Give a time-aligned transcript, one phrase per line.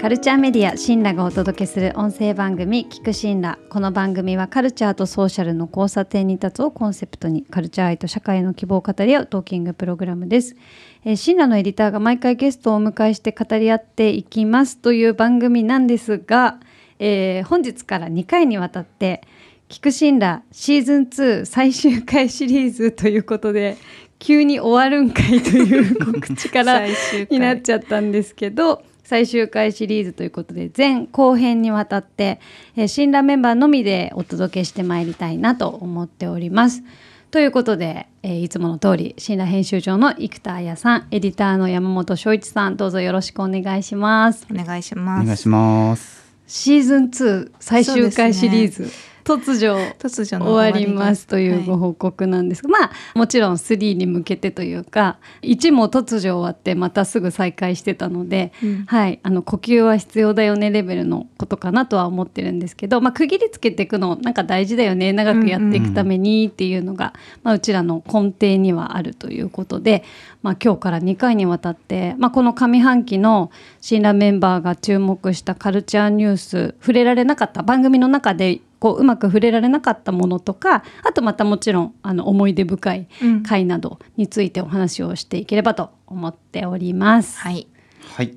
[0.00, 10.56] カルチャーメディアシンラがお届けする音声番組聞くシンラこの番組はカルチャーとソーシャルの交差点に立つをコンセプトにカルチャー愛と社会の希望を語り合うトーキングプログラムです、
[11.04, 16.60] えー、シンラのエディターが毎回ゲストをお迎えして語り合っていきますという番組なんですが、
[16.98, 19.20] えー、本日から2回にわたって
[19.68, 23.76] 聞くシンラシーズン2最終回シリーズということで
[24.20, 32.38] 急に終わるんかいという告知からになっちゃったんですけど最終回シリーズということで前後編にわたって、
[32.76, 36.84] えー、新羅メンバーのみでお届けしてまいりたいなと思っております。
[37.32, 44.46] ということで、えー、いつもの通り新羅編集長の生田彩さんエディターの山本翔一さんどうぞよろしくお願いします。
[44.50, 45.22] お願いします。
[45.22, 46.20] お願いします。
[46.46, 48.90] シーズン2最終回シリーズ、
[49.36, 70.04] 突如突如終わりますというご報告なんですが、はい、まあもちろん3に向けてというか1も突如終わってまたすぐ再開してたので、うん、はいあの呼吸は必要だよねレベルのことかなとは思ってるんですけど、まあ、区切りつけていくのなんか大事だよね長くやっていくためにっていうのが、うんうん、まあ、うちらの根底にはあるということで、
[70.42, 83.08] まあ、今日から2回にわたって、まあ、この上半期の新羅メンバーが注目したカルチャーニュース触れられなかった番組の中でこううまく触れられなかったものとかあとまたもちろんあの思い出深い
[83.46, 87.38] 回などについてお話をしていければと思っております。
[87.38, 87.68] はい、
[88.16, 88.34] はい。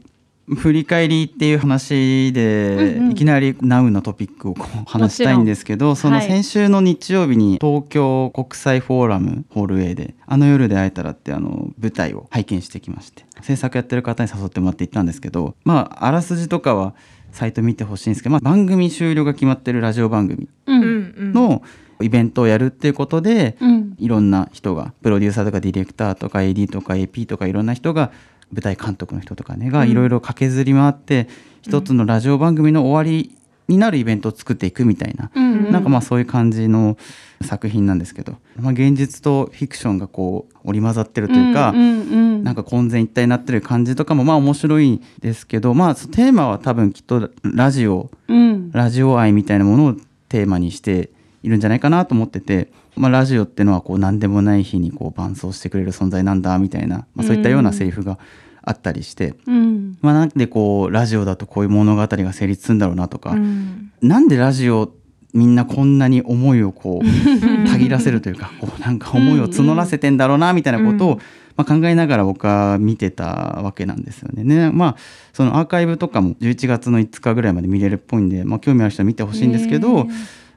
[0.48, 16.94] 振り返りっていう話で、うんうん、いきなり Now のトピックをこう話したいんですけどその先週の日曜日に東京国際フォーラムホール A で「あの夜で会えたら」ってあの舞台を拝見してきまして制作やってる方に誘ってもらって行ったんですけどまああらすじとかは
[17.34, 21.64] サイト見てほしいんですけど、まあ、番組終了が決まってるラジオ番組の
[22.02, 28.12] イベントをやるっていうことで、うん、いろんな人がプロデューサーとかディレクターとか AD とか AP とかいろんな人が
[28.52, 31.28] 舞台監督の人とかねがいろいろ駆けずり回って、
[31.66, 33.36] うん、一つのラジオ番組の終わり
[33.68, 36.98] になるイベントを作っていくみたいな、うんうん、なんかまあそういう感じの
[37.42, 49.96] 作品なんですけど、まあ、現実とフィクションがこう織り交ざってるというか、うんうんうん、なんか混然一体になってる感じとかもまあ面白いですけどまあテーマは多分きっとラジオ、うん、ラジオ愛みたいなものを
[50.30, 51.10] テーマにして
[51.44, 58.18] いるんじゃないかなと思ってて、まあ、ラジオっていうのはこう何でもない日にこう伴走してくれる存在なんだみたいな、まあ、そういったようなセリフが
[58.64, 64.94] あったりして、うん、まあ、なんでこうラジオだとこういう物語が成立するんだろうなとか、うん、なんでラジオ
[65.34, 71.16] みんなこんなに思いをこうたぎらせるというかこうなんか思いを募らせてんだろうなみたいなことを、
[71.56, 74.44] まあ、考えながら僕は見てたわけなんですよね。
[74.44, 74.72] ね。
[74.72, 74.96] まあ
[75.34, 80.06] そのアーカイブとかも11月の5日ぐらいまで見れるっぽいんで、まあ、興味ある人は見てほしいんですけど、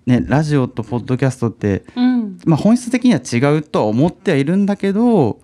[0.05, 5.41] ね、ラジオとポッドキャストって、うん、まあ、本質的には違うとは思ってはいるんだけど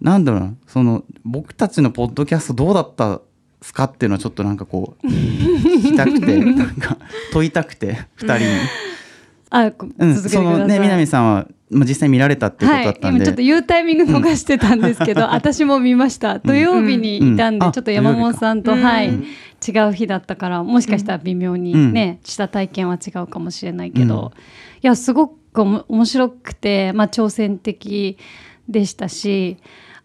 [0.00, 0.54] なんだろうな。
[0.66, 3.20] その僕たちのポッドキャストどうだった
[3.62, 6.96] すかっていうのはちょっとなんかこう聞きたくて なんか
[7.32, 8.44] 問いたくて2人に。
[9.52, 16.38] あ、うん、そのね南さんは、まあ、実際見られたっていうことだったんで、はい、ちょっと言うタイミング逃してたんですけど、うん、私も見ました。
[16.38, 24.32] 土曜日にいたんで、うん、ちょっと山本さんと、はい、違う日だったからもしかしたら微妙にね、した体験は違うかもしれないけど、
[24.82, 28.16] いやすごく面白くて、まあ、挑戦的
[28.68, 29.56] でしたし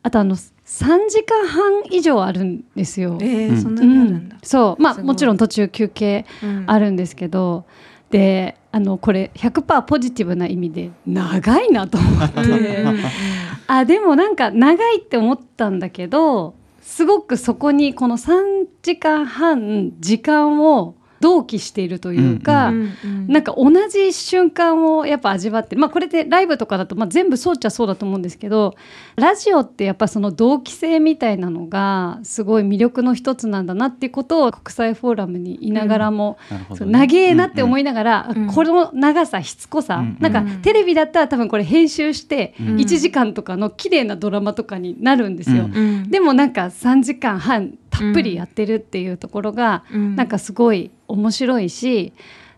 [0.06, 3.18] あとあの3時間半以上あるんですよ。
[3.22, 4.82] えー、そんなにあるんだ、うん、そう。
[4.82, 6.28] まあもちろん途中休憩
[6.68, 12.86] あるんですけど、うん、であのこれ100%ポジティブな意味で長いなと思って。
[13.66, 28.76] あでもなんか長いって思ったんだけどすごくそこにこの3時間半時間を同期しているというか、うんうん、なんか同じ瞬間をやっぱ味わってまあこれでライブとかだと、まあ、全部そうっちゃそうだと思うんですけど
[29.16, 36.38] ラジオってやっぱその同期性みたいなのがすごい魅力の一つなんだなっていうことを国際フォーラムにいながらも、
[36.80, 45.66] うん、長えなって思いながら、うんうん、この長さしつこさ、うんうん、なんかテレビだったら多分これ編集して1時間とかの綺麗なドラマとかになるんですよ。
[45.66, 52.14] うん、でもなんか3時間半たっぷりやってるっていうところが、うん、なんかすごい面白いし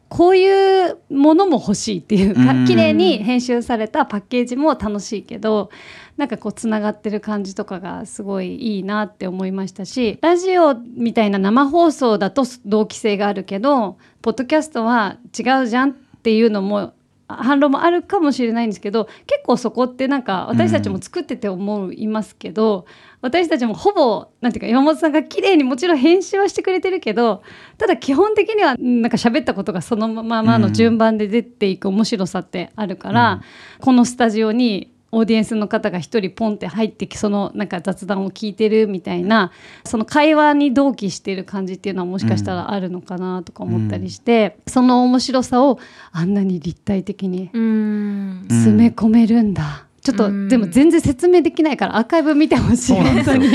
[0.09, 5.69] こういうものも欲しいっていうか、綺麗に編集されたパッケージも楽しいけど
[6.15, 15.93] なんかこうつながってる感じとかがすごいいいなって思いましたしラジオみたいな生放送だと同期性があるけどポッドキャストは違うじゃんっ
[16.23, 16.93] ていうのも
[17.27, 22.85] 反論もあるかもしれないんですけど結構そこってなんか私たちも作ってて思いますけど、
[23.21, 27.43] 私たちもほぼなんていうか山本さんが綺麗にもちろん編集はしてくれてるけど
[27.77, 33.41] ただ基本的にはなんか喋ったことがそのままの順番で出ていく面白さってあるから、うん、
[33.81, 39.51] このスタジオにオーディエンスの方が一人ポンって入ってきそのなんか雑談を聞いてるみたいな
[39.85, 45.79] その会話に同期してる感じっていうのはもしかしたらあるのかなとか思ったりして、うん、その面白さを
[46.11, 49.86] あんなに立体的に詰め込めるんだ。
[50.07, 52.95] ちょっと、でも全然説明できないからアーカイブ見てほしい。
[52.95, 53.49] 本当に。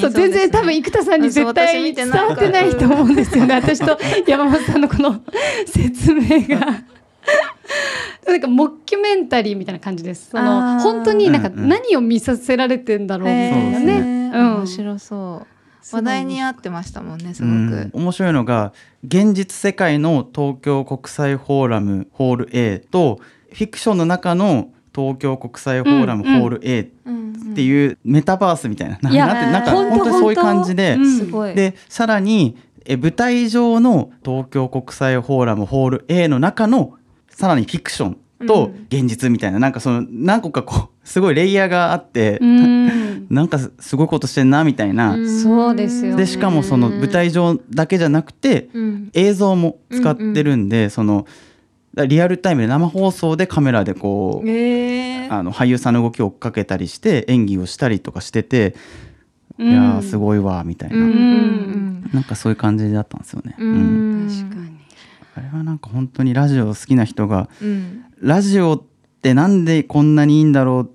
[0.00, 3.56] そう全然多分生田さんに絶対伝わってないと思うんですよね。
[3.56, 5.20] 私と山本さんのこの
[5.66, 6.66] 説明が。
[8.26, 10.30] なんかモキュメンタリーみたいな感じです。
[10.30, 14.30] その本当になんか何を見させられてんだろうみたいなね。
[14.34, 15.46] うん、面白そう。
[15.92, 18.72] 話題に合ってましたもんねすごく、面白いのが
[19.04, 23.18] 現実世界の東京国際フォーラムホール A と
[23.52, 30.98] フィクションの中の東京国際フォーラムホール A っていうメタバースみたいな、うんうん、なんか本当にそういう感じで、
[31.54, 36.94] でさらにえ舞台上の東京国際フォーラムホール A の中の
[37.28, 51.26] さらにフィクションと現実みたいな、うん、なんかその何個かこうすごいレイヤーがあって、うん、 なんかすごいことしてんなみたいな、そうですよ、でしかもその舞台上だけじゃなくて、うん、映像も使ってるんで、その
[51.94, 58.74] リアルタイムで生放送でカメラでこう、えー、あの俳優さんの動きを追っかけたりして演技をしたりとかしてて。
[59.58, 63.54] いやすごいわみたいな、うん、なんかそういう感じだったんですよね。
[63.58, 64.72] うん、確かに。
[65.34, 68.82] あれはなんか本当にラジオ好きな人が、うん、ラジオっ
[69.22, 70.86] てなんでこんなにいいんだろうっ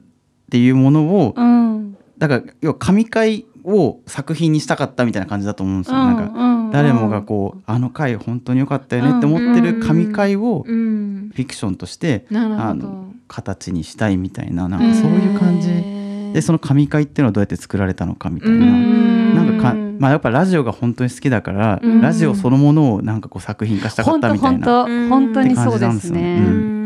[0.49, 5.97] ていうものを、うん、だから要は神回を作品にしたかったみたいな感じだと思うんですよ。
[5.97, 15.97] うん、なんか誰もがこうあの回本当に良かったよねって思ってる神回をフィクションとして、あの形にしたいみたいななんかそういう感じ。
[16.33, 18.65] でその神回っていうのはどうやって作られたのかみたいな。
[18.65, 24.83] なんかかまあ、やっぱラジオが本当に好きだから、うん、ラジオそのものをなんかこう作品化したかったみたいな。
[25.09, 26.76] 本当にそうですね。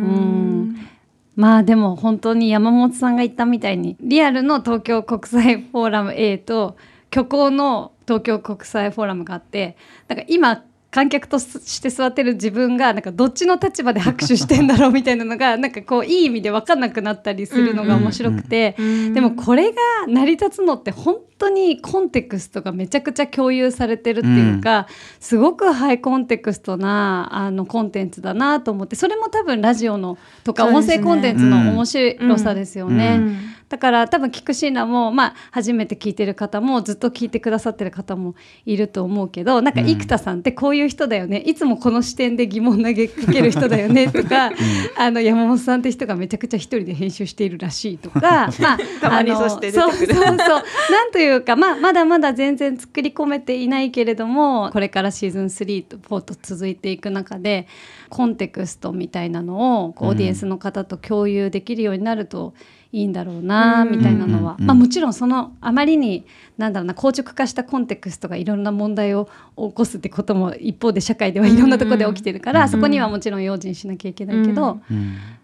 [1.42, 6.78] まあでも本当に山本さんが言ったみたいにリアルの東京国際フォーラム A と
[7.12, 9.76] 虚構の東京国際フォーラムがあって
[10.08, 18.76] なんか今観客として座ってる自分がなんかどっちの立場で拍手してんだろうみたいなのがなんかこういい意味で分かんなくなったりするのが面白くて、
[19.14, 19.78] でもこれが
[20.08, 24.88] 成り立つのって本当にコンテクストがめちゃくちゃ共有されてるっていうか、
[25.22, 28.98] すごくハイコンテクストなあのコンテンツだなと思って。
[28.98, 33.61] それも多分ラジオのとか音声コンテンツの面白さですよね。
[33.72, 38.36] だから多分聞くシーナも、まあ、初めて聞いてる方もずっと聞いてくださってる方も
[38.66, 44.52] いると思うけどなんか生田さんってこういう人だよね、いつもこの視点で疑問投げかける人だよねとか、
[45.00, 50.08] あの山本さんって人がめちゃくちゃ一人で編集しているらしいとか、 まあ、たまにそしてそうそう。
[50.08, 50.18] そう
[50.92, 57.68] なんというか、まあ、まだまだ全然作り込めていないけれどもこれからシーズン3と4と続いていく中で
[58.10, 62.54] コンテクストみたいなのをオーディエンスの方と共有できるようになると、
[62.94, 66.26] いいんだろうなみたいなのは、まあ、もちろんそのあまりに
[66.58, 74.82] なんだろうな硬直化したコンテクストがいろんな問題を起こすってことも一方で社会ではいろんなところで起きてるから、そこにはもちろん用心しなきゃいけないけど、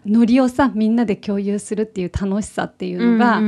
[0.06, 3.40] ノリをさみんなで共有するっていう楽しさっていうのが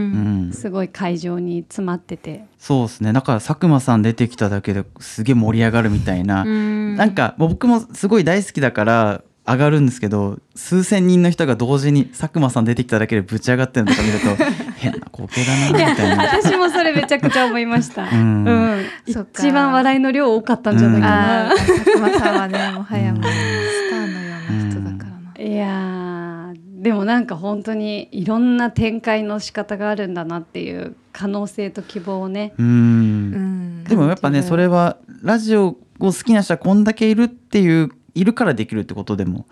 [0.53, 2.45] すごい会場に詰まってて。
[2.59, 3.13] そうですね。
[3.13, 14.27] だから佐久間さん出てきただけですげえ盛り上がるみたいな、ん、なんか僕もすごい大好きだから上がるんですけど数千人の人が同時に佐久間さん出てきただけでぶち上がってるのとか見ると
[14.77, 16.25] 変な光景だなみたいな。
[16.25, 32.55] 私もそれめちゃくちゃ思いました、うん、うん、一番笑いの量多かったんじゃないかな、うん、佐久間さんはねもはやもうスターのような人だからな、いやでもなんか本当にいろんな展開の仕方があるんだなっていう可能性と希望をね。
[32.59, 33.85] うん。
[33.85, 39.47] でもやっぱねそれはラジオを好きな人はこんだけいるっていういるからできるってことでも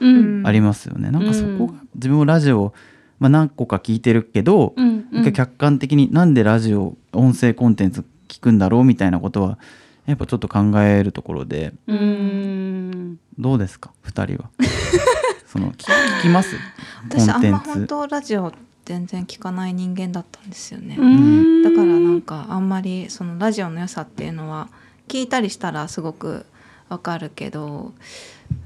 [0.45, 1.09] ありますよね。
[1.09, 2.73] うん、なんかそこが自分もラジオ、
[3.19, 9.59] まあ、何個か聞いてるけど、うんうん、客観的になんでラジオ音声コンテンツ聞くんだろうみたいなことは
[10.07, 11.73] やっぱちょっと考えるところで。
[13.39, 14.51] どうですか？2人は。
[15.47, 15.87] その聞
[16.23, 16.57] きます？
[17.09, 18.53] 私あんま本当ラジオ
[18.85, 20.97] 全然聞かない人間だったんですよね。
[21.63, 24.69] だからなんかあんまりそのラジオの良さっていうのは
[25.09, 26.47] 聞いたりしたらすごく
[26.89, 27.93] わかるけど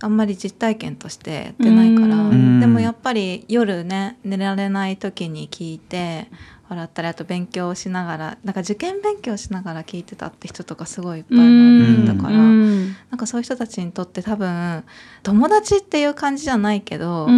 [0.00, 2.16] あんまり実体験としてやってないから。
[2.60, 6.28] でもやっぱり夜ね寝られない時に聞いて
[6.72, 14.84] 笑ったりあと勉強しながらなんか受験勉強しながら聞いてたって人とかすごいいっぱいいたからなんかそういう人たちにとって多分
[15.22, 17.32] 友達っていう感じじゃないけどそ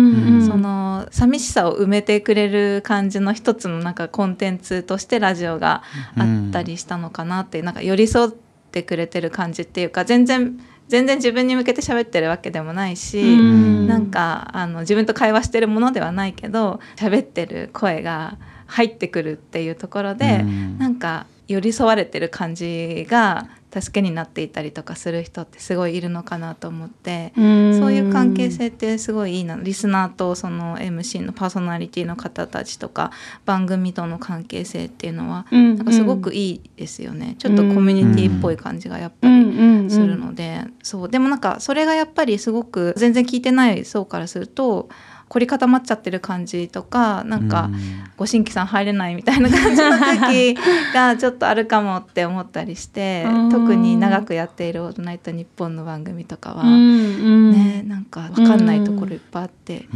[0.56, 5.82] の寂しさを埋めてくれる感じの一つのなんかコンテンツとしてラジオが
[6.16, 8.30] あったりしたのかなってなんか寄り添っ
[8.70, 23.48] てくれてる感じっていうか全然全然自分に向けて喋ってるわけでもないし、ん、なんかあの自分と会話してるものではないけど喋ってる声が入ってくるっていうところで、うん、なんか寄り添われてる感じが
[23.80, 29.56] 助けになっていたりとかする人ってすごいいるのかなと思ってそういう関係性ってすごいいいな。
[29.56, 33.10] リスナーとその MC のパーソナリティの方たちとか
[33.44, 37.36] 番組との関係性っていうのは、なんかすごくいいですよね。
[37.38, 41.08] ちょっとコミュニティっぽい感じがやっぱりするのでそう。
[41.08, 44.88] でもなんかそれがやっぱりすごく全然聞いてない層からすると
[45.34, 47.68] 凝り固まっちゃってる感じとかなんか
[48.16, 50.54] ご新規さん入れないみたいな感じの時
[50.94, 59.88] が ちょっとあるかもって思ったりして特に長くやっている「オールナイトニッポン」の番組とかはねなんか分かんないところいっぱいあって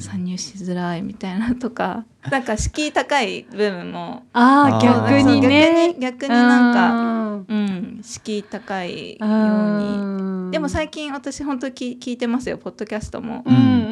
[0.00, 4.24] 参入しづらいみたいなとか なんか敷居高い部分も。
[4.32, 5.94] あ逆にね。
[5.98, 10.50] 逆に逆になんか、うん、敷居高いように。
[10.52, 12.58] でも最近私本当聞聞いてますよ。
[12.58, 13.44] ポッドキャストも、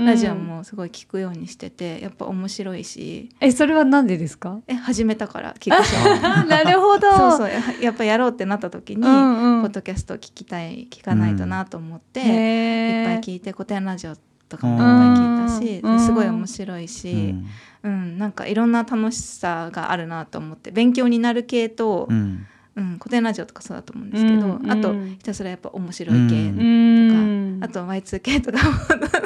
[0.06, 3.30] ラジオもすごい聞くようにしててやっぱ面白いし。
[3.40, 4.60] えそれはなんでですか？
[4.66, 5.92] え始めたから聞くし
[6.48, 7.12] なるほど。
[7.12, 7.50] そうそう。
[7.82, 14.14] やっぱやろうってなった時に、うんうん、ポッドキャスト聞きたい聞かないとなと思って、うん、いっぱい聞いて古典ラジオ
[14.48, 17.46] とかもいっぱい聞いたし、すごい面白いし、うん、
[17.88, 22.46] なんかいろんな楽しさがあるなと思って勉強になる系と、うん。
[22.76, 28.74] うん、古典ラジオとかそうだと思うんですけど、うん、あとひたすらやっぱ面白い系とか、うん、あと Y2K とかも。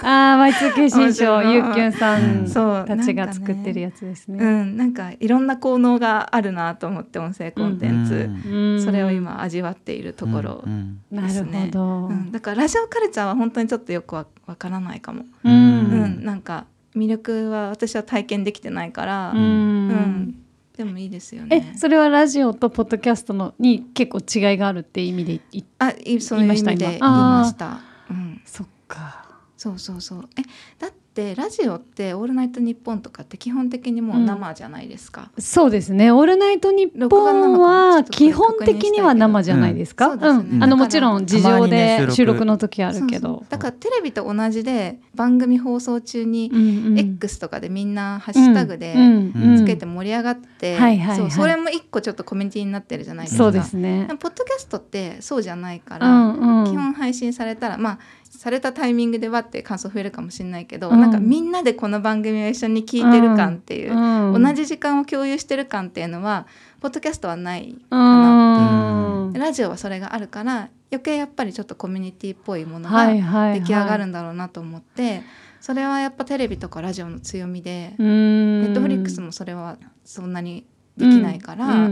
[0.07, 2.45] ああ Y2K 新書ゆうきゅんさん
[2.87, 4.45] たちが作ってるやつですね。
[4.45, 10.65] うん、なんかいろんな効能があるなと思って音声コンテンツ、それを今味わっているところ
[11.11, 11.71] ですね。
[11.73, 14.27] うん、だからラジオカルチャーは本当にちょっとよくわ
[14.59, 15.25] からないかも。
[15.45, 16.67] うん、なんか
[16.99, 20.45] 魅力は私は体験できてないから、うん
[20.77, 21.73] でもいいですよね。
[21.75, 25.91] え、それはラジオとポッドキャストのに結構違いがあるって意味で言あ、
[26.21, 27.81] そういう意味で言いました。
[28.09, 29.27] うん、そっか。
[29.57, 30.29] そうそうそう。
[30.39, 30.43] え、
[30.79, 43.45] だってってラジオって「オールナイトニッポン」とかって基本的にもう生じゃないですか、うん、そうですね「オールナイトニッポン」は基本的には生じゃないですか、うん、ね、あのもちろん事情で収録の時あるけど。
[43.49, 46.53] だからテレビと同じで番組放送中に
[46.97, 48.95] X とかでみんなハッシュタグで
[49.57, 50.79] つけて盛り上がって
[51.31, 53.45] それも一個ちょっとコミュニティになってるじゃないですか。
[53.45, 54.07] そうですね。
[54.21, 57.99] ポッドキャストってそうじゃないから、うんうん、基本配信されたらまあ
[58.39, 66.47] されたタイミングでわって感想増えるかもしれないけど、うん、なんかみんなでこの番組を一緒に聞いてる感っていう、うん、同じ時間を共有してる感っていうのは
[66.81, 69.27] ポッドキャストはないかな。
[69.31, 75.27] っていう、ラジオはそれがあるから余計やっぱりちょっとコミュニティっぽいものが出来上がるんだろうなと思って、はいはいはい、
[75.61, 78.05] それはやっぱテレビとかラジオの強みでネ
[78.69, 80.65] ットフリックスもそれはそんなに
[80.97, 81.89] できないから、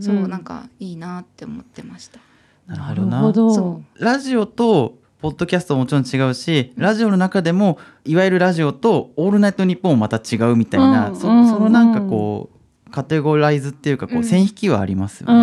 [0.00, 2.20] そうなんかいいなって思ってました。
[2.68, 12.58] なるほどラジオとポッドキャストももちろん違うしラジオの中でもいわゆるラジオと「オールナイトニッポン」もまた違うみたいな、うん、そそのなんかこう
[12.90, 15.34] カテゴライズっていうかこう線引きはありますよね。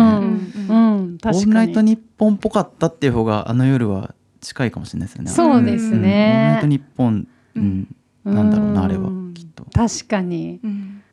[0.68, 1.18] うん。
[1.24, 5.30] オールナイトニッポンっぽかったっていう方があの夜は近いかもしれないですよね。
[5.30, 5.94] そうですね。
[5.94, 9.64] オールナイトニッポン、うん、なんだろうなあれはきっと。
[9.72, 10.60] 確かに、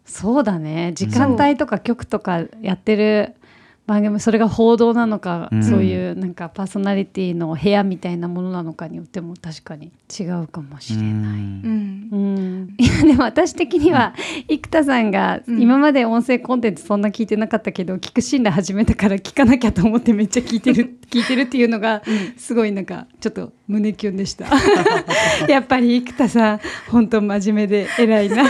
[0.05, 0.93] そうだね。
[0.96, 3.36] 時間帯とか曲とかやってる
[3.85, 11.11] 番組それが報道なのか、うん、そういうなんかパーソナリティの部屋みたいなものなのかによっても確かに違うかもしれない。
[11.11, 11.13] う
[11.43, 12.09] ん。
[12.11, 14.13] うん、いやでも私的には
[14.47, 22.03] 生田さんが今まで音声コンテンツそんな聞いてなかったけど、聞く信頼始めたから聞かなきゃと思ってめっちゃ聞いてる 聞いてるっていうのが
[22.37, 24.45] すごいなんかちょっと胸キュンでした。
[25.49, 26.59] やっぱり生田さん
[26.89, 28.43] 本当真面目で偉いな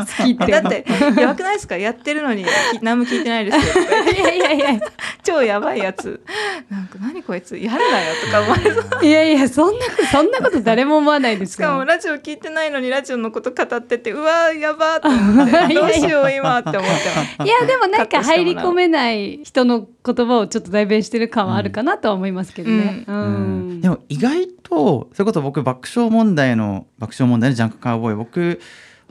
[0.00, 0.46] 好きって。
[0.52, 0.84] だって
[1.20, 1.76] やばくないですか？
[1.76, 2.44] やってるのに
[2.82, 3.62] 何も聞いてないですよ。
[4.12, 4.80] いやいやいや。
[5.22, 6.20] 超やばいやつ。
[6.68, 7.56] なんか何こいつ？
[7.56, 9.04] やるなよとか思われそう。
[9.04, 15.74] いやいやそんなそんなこと誰も思わないですしかもラジオ聞いてないのにラジオのこと語っててうわやばって思って。
[15.74, 17.48] どうしよう今って思ってます。
[17.48, 23.16] いやでもなんか入り込めない人の言葉をちょっと代弁してる感はあるかなとは思いますけどね、うん。
[23.16, 23.24] うん。
[23.24, 23.28] う
[23.74, 28.60] ん、でも意外とそれこそ僕爆笑問題の爆笑問題のジャンクカウボーイ僕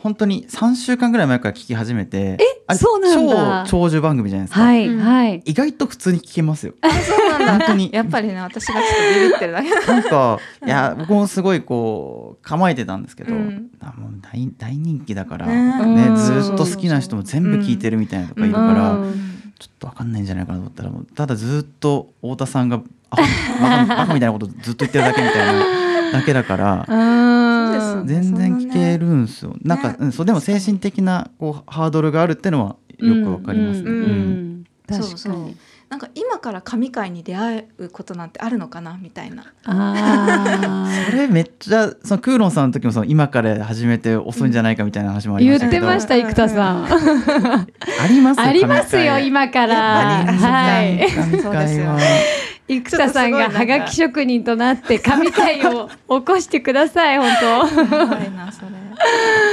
[0.03, 2.37] 本当に3週間ぐらい前から聞き始めて
[2.69, 3.65] えそうなんだ。
[3.65, 6.73] 超長寿番組じゃないですか、はいはい、意外と普通に聞けますよ。
[6.81, 7.51] あそうなんだ。
[7.51, 7.89] 本当に。
[7.93, 9.69] やっぱりね私がちょっとビビってるだけ。
[9.69, 19.13] なんかいや僕もすごいこう構えてたんですけど、うん、あもう大大人気だから、ね、ずっと好きな人も全部聞いてるみたいなとかいるから、うん、
[19.57, 23.15] ちょっと分かんないんじゃないかなと思ったらただずっと太田さんがあ
[23.61, 25.82] バカバカみたいなことずっと言ってるだけみたいな。
[26.13, 26.85] だけだから
[28.05, 34.63] 全然聞けるんですよ、なんか、うん、そうでも精神的なこうハードルがあるっていうのはよくわかりますね。
[34.87, 35.57] 確かに。
[35.89, 39.53] なんか今から神回に出会うことなんてあるのかなみたいな。
[39.65, 46.85] あ それめっちゃそのクーロンさんの時もその今から始めて遅いんじゃないかみたいな話もありま言っしたけど、てました生田さん。
[46.85, 47.67] あ
[48.09, 50.25] りますありますよ神今から。
[50.25, 51.11] はい。
[51.11, 51.99] 回神回は
[52.67, 58.67] 生田さんがはがき職人となって神回を起こしてください本やばいなそれ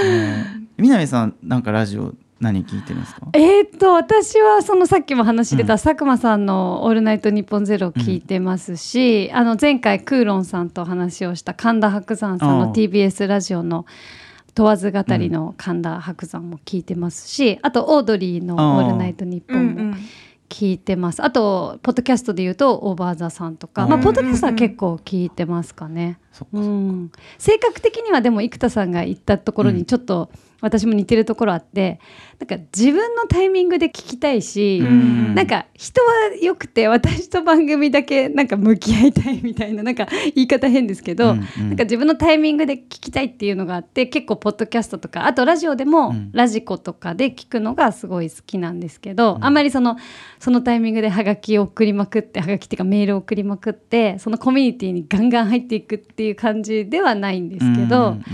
[0.04, 0.12] う
[0.56, 3.20] ん南さんなんかラジオ何聞いてるんですか？
[3.32, 13.84] 当えーっと私はそのさっきも話出た佐久間さんの「オールナイトニッポンゼロ聞いてますし、あの前回クーロンさんと話をした神田伯山さんの TBS ラジオの
[14.54, 19.96] 問わず語りの神田伯山も聞いてますし、あとオードリーの「オールナイトニッポン」も
[20.50, 26.18] 聞いてます、あとポッドキャストで言うとオーバーザさんとか、まあ、うんポッドキャストは結構聞いてますかね。
[26.52, 29.76] うん、性格的にはでも生田さんが言ったところうん。
[29.76, 32.00] にちょっと私も似てるところあって、
[32.38, 35.34] なんか自分のタイミングで聞きたいし、うん。
[35.34, 36.08] なんか人は
[36.40, 41.68] 良くて私と番組だけなんか向き合いたいみたいななんか言い方変ですけど、うんうん。
[41.68, 46.30] なんか自分のタイミングで聞きたいっていうのがあって結構ポッドキャストとかあとラジオでもうん。
[46.32, 49.44] ラジコとかで聞くのがすごい好きなんですけど、うん。
[49.44, 49.96] あんまりその
[50.38, 58.24] そのタイミングでハガキを送りまくってハガキっていうかメールを送りまくってそのコミュニティにガンガン入っていくっていう感じではないんですけど、うんうん。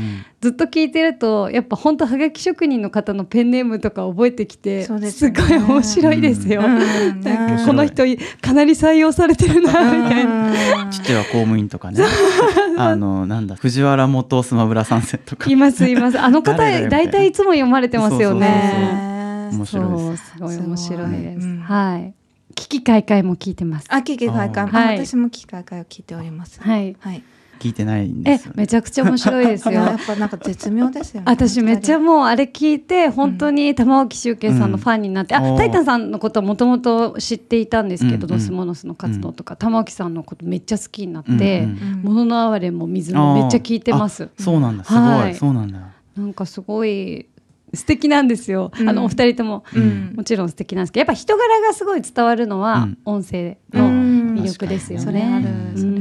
[0.41, 6.63] ずっと聞いてるとやっぱ本当はがき職人の方のペンネームとか覚えてきてそうですごい面白いですよ。
[6.63, 8.05] うんなん この人
[8.41, 10.49] かなり採用されてるなみたいな。
[10.49, 12.03] うん父は公務員とかね
[12.79, 16.21] あのなんだ藤原元スマブラ参戦とかいますいます。
[16.21, 18.41] あの方大体いつも読まれてますよね。
[18.41, 21.47] ね面白いですごい面白いです。
[21.47, 22.15] うんはい。
[22.55, 23.87] 危機開会も聞いてます。
[23.91, 26.61] あ、聞き開会、はいあ私も聞き開会を聞いております。
[26.61, 26.97] はい。
[27.01, 27.23] はい。
[27.59, 28.55] 聞いてないんでえすよ、ね。
[28.59, 29.75] めちゃくちゃ面白いですよ。
[29.85, 29.99] やっ。
[30.07, 31.25] ぱなんか絶妙ですよね。
[31.27, 35.55] 私めっちゃもうあれ聞いて本当に玉置周慶さんのファンになって、うん。
[35.55, 38.33] あタイタンさんのことはもともと知っていたんですけど、うん。
[38.33, 41.39] うんドスモノスの活動とか、玉置さんのことめっちゃ好きになってうん
[41.97, 44.25] 「うんもののあわれ」も「水もめっちゃ聞いてます。
[44.25, 44.43] あ。
[44.43, 44.85] そうなんだ。
[44.85, 45.35] すごい、はい。
[45.35, 45.79] そうなんだ。
[46.17, 47.27] なんかすごい
[47.75, 48.89] 素敵なんですよ、うん。
[48.89, 50.13] あのお二人とも、うん。
[50.17, 52.99] もちろん素敵なんですけどやっぱ人柄がすごい伝わるのはうん。
[53.05, 54.35] 音声うのん。
[54.35, 55.05] 魅力ですよね。
[55.05, 55.77] それあるうん。
[55.77, 55.96] それある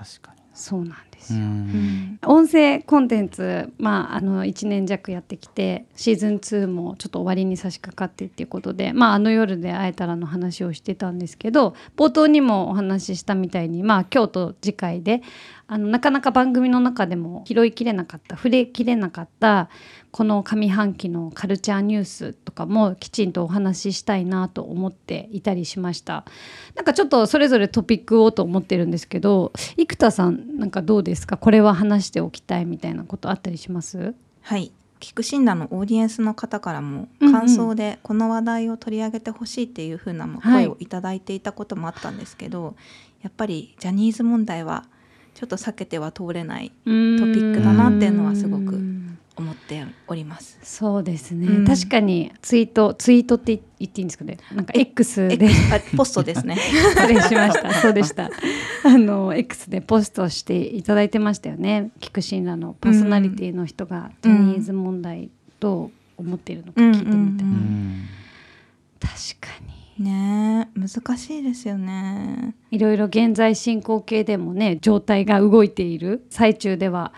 [0.00, 1.42] 確かにそうなんですうよ。
[1.44, 2.18] ん。
[2.26, 15.22] 音声コンテンツ、まあ、あの1年弱やってきてシーズン2もちょっと終わりに差し掛かってっていうことで、まあ、あの夜で会えたらの話をしてたんですけど冒頭にもお話ししたみたいに、まあ、今日と次回で
[15.66, 19.68] あのなかなか番組の中でも拾いきれなかった触れきれなかった
[20.10, 26.24] この上半期のカルチャーニュースとかもきちんとお話ししたいなと思っていたりしました。
[26.74, 31.36] なんかちょっとそれぞれトピックをと思ってるんですけど生田さんなんかどうですか？
[31.36, 34.14] これは話しておきたいみたいなことあったりします？
[34.42, 34.72] はい。
[34.98, 42.74] 聞く診断のオーディエンスの方からも感想でこの話題を取り上げてほしいっていう風なもはい声をいただいていたこともあったんですけど、
[43.22, 44.84] やっぱりジャニーズ問題は
[45.32, 50.58] ちょっと避けては通れないトピックだなっていうのはすごくうん思っております。
[50.62, 51.66] そうですね、うん。
[51.66, 54.38] 確かにツイートツイートって言っていいんですかね。
[54.54, 55.46] なんか X で。
[55.46, 56.56] X あポストですね。
[56.96, 57.72] 失礼しました。
[57.74, 58.30] そうでした。
[58.84, 61.90] あの X でポストしていただいてましたよね。
[62.00, 65.90] 菊新らのパーソナリティの人がジャニーズ問題どう
[66.20, 68.04] 思っているのか聞いてみたい、うんうんうん。
[69.00, 69.70] 確かに。
[70.00, 72.54] ねえ難しいですよね。
[72.70, 77.12] いろいろ現在進行形でもね状態が動いている最中では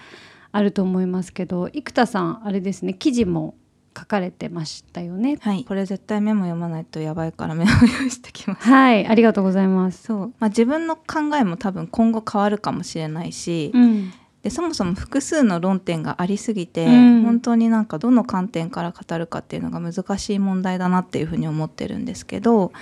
[0.52, 3.54] あると思いますけど生田さんあれですね記事も
[3.98, 5.64] 書かれてましたよねはい。
[5.64, 8.66] これ絶対メモ読まないとやばいからメモ用意してきます。
[8.68, 10.18] はいありがとうございますそう。
[10.38, 14.12] まあ自分の考えも多分今後変わるかもしれないし、うん
[14.42, 22.72] でそもそも複数の論点がありすぎて、うん本当になんかどの観点から語るかっていうのが難しい問題だなっていうふうに思ってるんですけど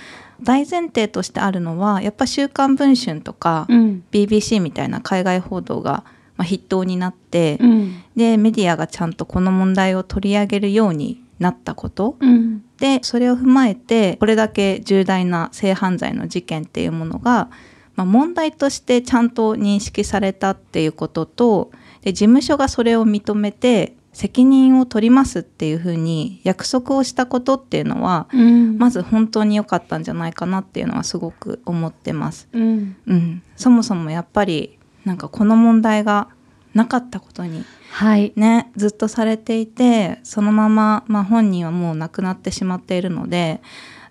[0.41, 6.03] 大前提としてあるのはやっぱ「週刊文春」とか、うん BBC みたいな海外報道が、
[6.41, 8.03] まあ、筆頭になって、うん。
[8.15, 12.17] でメディアがちゃんとこの問題を取り上げるようになったこと。
[12.19, 12.63] うん。
[12.79, 17.51] でそれを踏まえてこれだけ重大な性犯罪の事件っていうものが、
[17.95, 28.79] まあ、問題としてちゃんと認識されたっていうこととで事務所がそれを認めて責任を取りますっていうふうに約束をしたことっていうのはうん。
[28.79, 32.47] まず本当に良かったんじゃないかなっていうのはすごく思ってます。
[32.51, 32.95] うん。
[33.05, 36.27] うん、そもそもやっぱりなんかこの問題が
[36.73, 38.33] なかったことにはい。
[38.35, 43.61] ねずっとされていてそのまま、まあ、本人はもう亡くなってしまっているので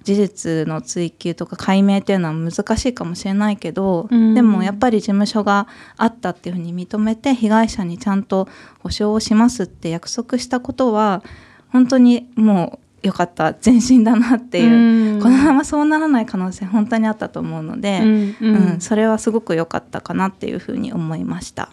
[0.02, 4.34] 事実の追及とか解明っていうのは難しいかもしれないけど、うん。
[4.34, 8.48] でもやっぱり事務所があったっていうふうに認めて被害者にちゃんと
[8.80, 11.22] 保証をしますって約束したことは
[11.68, 18.72] 本当にもうよかった前進だなっていう、うん、このままそうならない可能性本当にあったと思うので、うん、うん。
[18.72, 21.70] うん、それはすごく良かったかなっていうふうに思いました。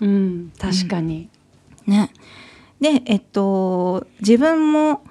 [0.60, 1.30] 確かに、
[1.86, 2.12] ね、
[2.80, 5.04] でえっと自分も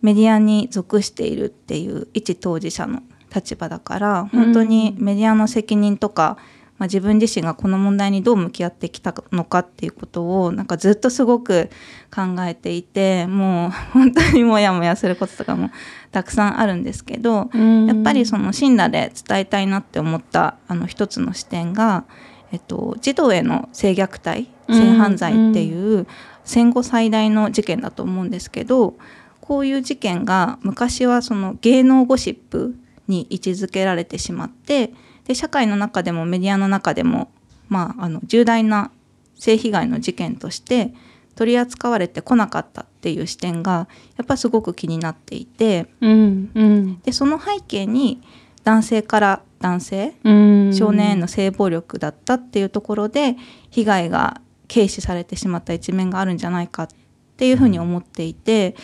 [0.00, 3.02] メディアに属しているっていう一当事者の
[3.34, 6.38] 立場だから本当にメディアの責任とか、
[6.82, 11.70] まあ、自分自身がこの問題にどう向き合ってきたのかっていうことをなんかずっとすごく
[12.12, 15.70] 考えていてもう本当にモヤモヤすることとかも
[16.10, 17.50] たくさんあるんですけど、
[17.86, 22.04] やっぱりその信羅で伝えたいなって思ったあの一つの視点が、
[22.50, 26.08] えっと、児童への性虐待性犯罪っていう
[26.42, 28.96] 戦後最大の事件だと思うんですけど
[29.40, 32.74] こういう事件が昔はその芸能ゴシップ
[33.06, 34.92] に位置づけられてしまって
[35.26, 37.30] で社会の中でもメディアの中でも、
[37.68, 38.90] まあ、あの重大な
[39.34, 40.92] 性被害の事件として
[41.34, 48.22] 取り扱われてこなかったっていう視点がやっぱすごく気になっていて、うんうん、でその背景に
[48.64, 53.36] 男性から男性、うん、少年への性暴力だったっていうところで
[53.70, 54.40] 被害が
[54.72, 56.88] 軽視されてしまった一面があるんじゃないかっ
[57.36, 58.76] ていうふうに思っていて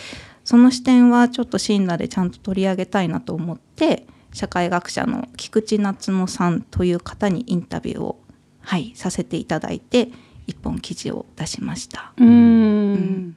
[0.44, 4.06] その視点はちょっとシンナでちゃんと取り上げたいなと思って
[4.38, 8.20] 社会学者の菊池夏乃さんという方にインタビューを、
[8.60, 10.10] はい、させていただいて
[10.46, 12.12] 一本記事を出しました。
[12.16, 12.28] うん。
[12.28, 13.36] うん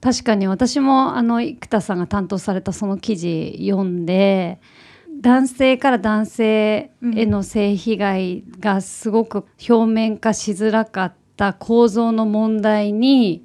[0.00, 4.58] 確かに私もあの生田さんが担当されたその記事読んで
[5.20, 13.44] 男性から男性への性被害がすごく表面化しづらかった構造の問題に、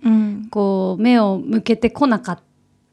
[0.50, 2.40] こう目を向けてこなかっ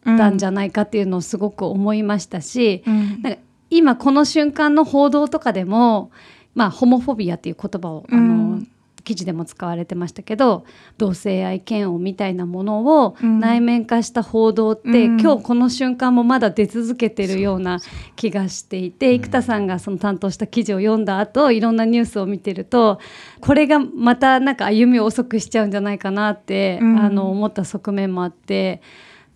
[0.05, 2.83] たんじゃないかっていうのをすごく思いましたし、
[3.23, 6.11] なんか今この瞬間の報道とかでも、
[6.55, 8.63] まあ、ホモフォビアっていう言葉を、あの
[9.05, 10.65] 記事でも使われてましたけど
[10.99, 17.81] 同性愛嫌悪みたいなものを内面化した報道って、うん、今日この瞬間もまだ出続けてるような
[18.17, 22.99] 気がしていて、生田さんがその担当した記事を読んだ後いろんなニュースを見てると
[23.41, 28.81] これがまたなんか歩みを遅くしちゃうんじゃないかなって、うん、あの思った側面もあって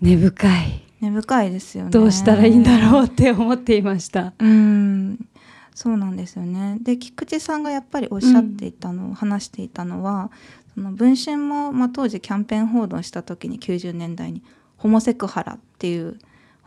[0.00, 0.87] 根深い。
[1.00, 1.90] 根深いですよね。
[1.90, 4.32] どうしたらいいんだろうって思っていました。
[4.38, 5.18] うん。
[5.74, 6.76] そうなんですよね。
[6.80, 10.32] で菊池さんがやっぱりおっしゃっていたの、うん、話していたのは
[10.74, 14.42] その文春も、まあ、当時キャンペーン報道した時に90年代に
[14.76, 16.18] 「ホモセクハラ」っていう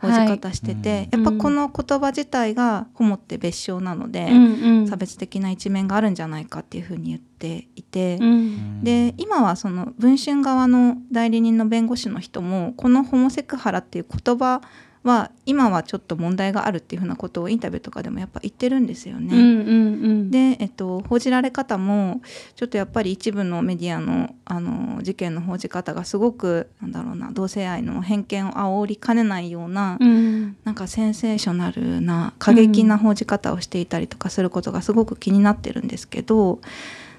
[0.02, 14.60] 報じ方してて、はい、やっぱこの言葉自体がホモって別称なので、うん、差別的な一面があるんじゃないかっていうふうに言っていて、うん、で今はその文春側の代理人の弁護士の人もこのホモセクハラっていう言葉
[15.04, 19.36] は今はちょっと問題があるっていうふうなことをインタビューとかでもやっぱ言ってるんですよね。
[19.36, 22.20] うんうんうん、で、えっと、報じられ方も
[22.54, 36.60] ちょっとやっぱり一部のメディアのあの事件の報じ方がすごくなんだろうな同性愛の偏見を煽りかねないような、うん、なんかセンセーショナルな過激な報じ方をしていたりとかすることがすごく気になってるんですけど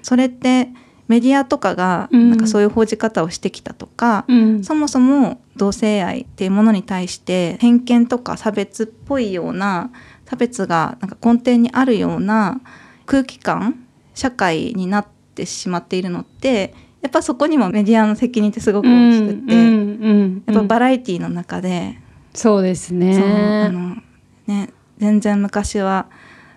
[0.02, 0.68] それって
[1.08, 9.90] メディアとかがなんかそういう報じ方をしてきたとか、うん、そもそも同性愛っていうものに対して偏見とか差別っぽいような
[10.24, 12.60] 差別がなんか根底にあるような
[13.06, 19.54] 空気感社会になってしまっているのってやっぱそこにもメディアの責任ってすごく大きくて、
[20.52, 21.98] やっぱバラエティーの中で
[22.32, 23.66] そうですね。
[23.66, 23.96] あの
[24.46, 26.06] ね全然昔は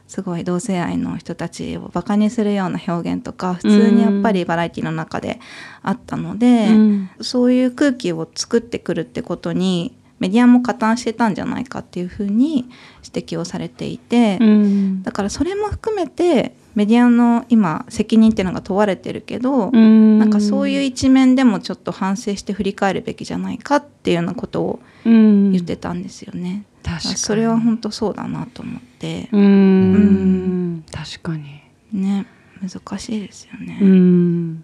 [0.08, 5.40] すごい同性愛の人たちをバカにするような表現とか普通にやっぱりバラエティの中で
[5.84, 12.70] あったので、うん、そういう空気を作ってくるってことにメディアも加担してたんじゃないかっていうふうに
[13.04, 26.66] 指摘をされていて、うん、だからそれも含めてメディアの今責任っていうのが問われてるけど、うん、なんかそういう一面でもちょっと反省して振り返るべきじゃないかっていうようなことを言ってたんですよね。
[27.00, 29.28] それは本当そうだなと思って。
[29.32, 29.42] うん。
[29.42, 30.86] うん。
[30.92, 31.64] 確かに。
[31.92, 32.28] ね
[32.62, 33.80] 難しいですよね。
[33.82, 34.64] うん。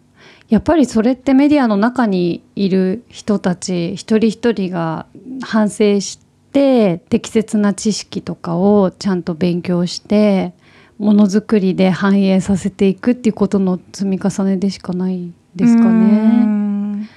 [0.49, 5.07] やっぱりそれってメディアの中にいる人たち一人一人が
[5.41, 6.19] 反省し
[6.51, 10.53] て適切な知識とかをちゃんと勉強して
[11.03, 17.09] ものづくりで反映させていくっていうことの積み重ねでしかないですかね。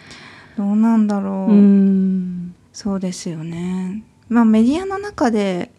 [0.57, 1.55] どうなんだろう。
[1.55, 4.03] うそうですよね。
[4.29, 5.71] まあ、メディアの中で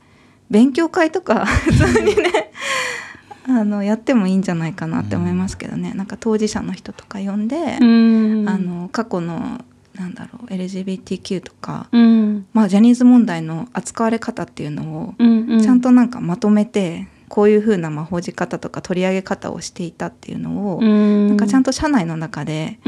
[0.50, 2.52] 勉強会とか 普通にね
[3.46, 9.64] あのやってもいいんじゃないかなって思いますけどね、うん、なんか当事者の人とか呼んで、うん、あの過去の
[9.96, 22.80] なんだろう LGBTQ とか、うん、まあ、ジャニーズ問題の扱われ方っていうのをちゃんとなんかまとめてこういうふうなまあ報じ方とか取り上げ方をしていたっていうのを、なんかちゃんと社内の中で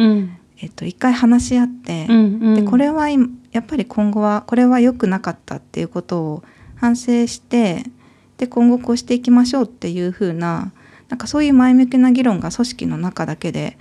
[0.62, 2.08] えっと、一回話し合って、
[2.56, 3.18] でこれはや
[3.60, 6.44] っぱり今後はこれは良くなかったっていうことを
[6.76, 7.84] 反省して
[8.38, 10.72] で今後こうしていきましょうっていう風な
[11.10, 13.78] なんかそういう前向きな議論が組織の中だけで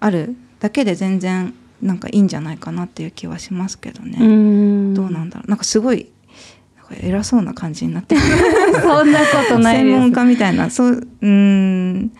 [0.00, 4.18] あるだけで全然なんかいいんじゃないかなっていう気はしますけどね。
[4.94, 5.50] どうなんだろう。
[5.50, 6.10] なんかすごい
[6.94, 8.16] 偉そうな感じになって
[8.80, 10.70] そんなことない専門家みたいな。
[10.70, 12.12] そううん。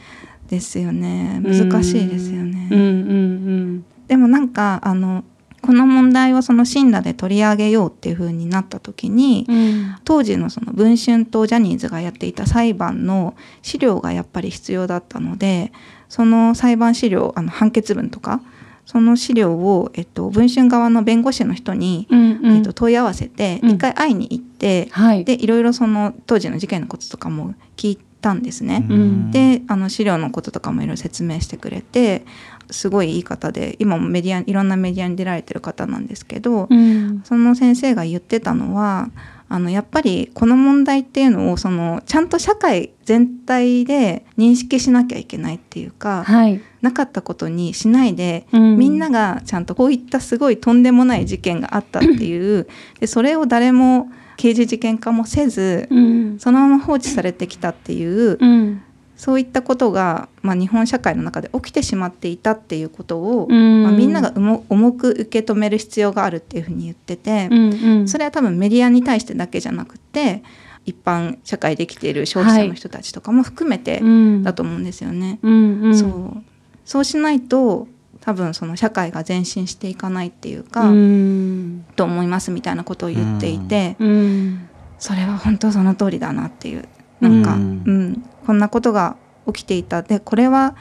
[0.49, 1.41] ですよね。
[1.43, 2.69] 難しいですよね。
[2.71, 5.25] うんうんうん、でもなんかあの
[5.63, 15.73] この問題をその信羅で取り上げようっていう風になった時に、うん、当時のその文春とジャニーズがやっていた裁判の資料がやっぱり必要だったので
[16.09, 18.43] その裁判資料あの判決文とか
[18.87, 28.87] その資料を、えっと、文春側の弁護士の人に、うんうん、えっと、問い合わせて一、回会いに行って、はい、でいろいろその当時の事件のこととかも聞いたんですね。
[28.89, 32.25] うん、であの資料のこととかもいろいろ説明してくれて
[32.71, 39.11] すごいいい方で今もメディアいろんなメディアに出られてる方なんですけど、うん、その先生が言ってたのは
[39.49, 52.67] あのやっぱりこの問題っていうのをそのちゃんと社会全体で認識しなきゃいけないっていうか、はい、なかったことにしないで、うん、みんながちゃんとこういったすごいとんでもない事件があったっていう
[52.99, 58.83] でそれを誰も刑事事件化もせず、うん、そのまま放置されてきたっていう、うん、
[59.17, 64.33] そういったことが、まあ、日本社会の中で起きてしまっていたっていうことを、まあ、みんなが
[64.69, 70.43] 重く受け止める必要があるっていうふうに言ってて、うんうん、それは多分メディアに対してだけじゃなくて
[70.85, 74.03] 一般社会で生きている消費者の人たちとかも含めて
[74.43, 75.39] だと思うんですよね。
[75.43, 76.43] うんうん、そう。
[76.85, 77.89] そうしないと
[78.21, 86.87] 多分その社会が前進していかないっていうか、うん、と思いますみたいなことを言っていて、うん、それは本当その通りだなっていう。
[87.19, 90.03] なんか、うん、うん、こんなことが起きていた。
[90.03, 90.75] でこれはやっ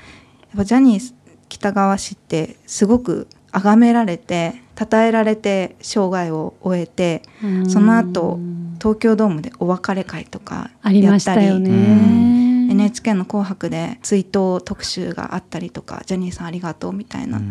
[0.58, 1.14] ぱジャニー
[1.50, 7.24] 喜多川氏ってすごく崇められて称えられて生涯を終えて
[7.68, 8.40] その後
[8.80, 17.42] 東京ドームでお別れ会とかやったり、ね、NHK の「紅白」で追悼特集があったりとか「ジャニーさんありがとう」みたいな、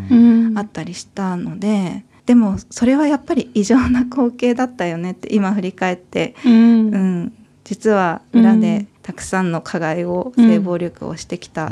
[0.55, 2.05] あったりしたので。
[2.27, 7.33] でもそれはやっぱり異常な光景だったよねって今振り返って、うん、うん、
[7.64, 11.70] 実は裏でたくさんの加害を、性暴力をしてきたっ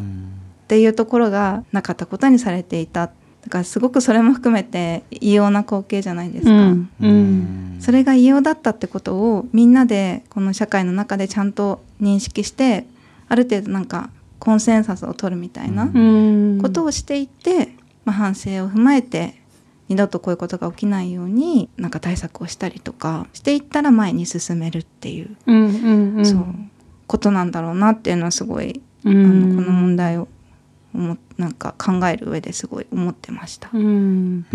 [0.68, 3.10] ていうところがなかったことにされていた。
[3.42, 6.90] だからすごくそれも含めて異様な光景じゃないですか、うん。
[7.00, 12.86] うん、それが異様だったってことをみんなでこの社会の中でちゃんと認識して
[13.28, 15.86] ある程度なんかコンセンサスを取るみたいな
[16.62, 17.74] ことをしていって、
[18.04, 19.41] まあ、反省を踏まえて
[19.92, 26.46] 二度とこういうことが起きないようになんか対策をしたりとかしていったら前に進めるっていう,、そう
[27.06, 30.28] ことなんだろうなっていうのはすごい、あのこの問題を
[30.94, 33.68] 思なんか考える上ですごい思ってました。
[33.72, 34.46] うん。